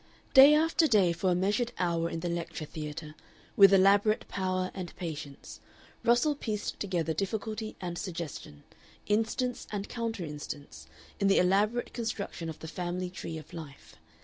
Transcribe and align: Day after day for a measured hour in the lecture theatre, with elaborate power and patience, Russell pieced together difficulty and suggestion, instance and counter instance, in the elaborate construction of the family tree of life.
Day 0.33 0.55
after 0.55 0.87
day 0.87 1.13
for 1.13 1.29
a 1.29 1.35
measured 1.35 1.73
hour 1.77 2.09
in 2.09 2.21
the 2.21 2.27
lecture 2.27 2.65
theatre, 2.65 3.13
with 3.55 3.71
elaborate 3.71 4.27
power 4.27 4.71
and 4.73 4.95
patience, 4.95 5.59
Russell 6.03 6.33
pieced 6.33 6.79
together 6.79 7.13
difficulty 7.13 7.75
and 7.79 7.99
suggestion, 7.99 8.63
instance 9.05 9.67
and 9.71 9.87
counter 9.89 10.25
instance, 10.25 10.87
in 11.19 11.27
the 11.27 11.37
elaborate 11.37 11.93
construction 11.93 12.49
of 12.49 12.57
the 12.57 12.67
family 12.67 13.11
tree 13.11 13.37
of 13.37 13.53
life. 13.53 13.95